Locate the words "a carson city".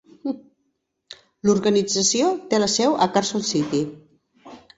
3.07-3.85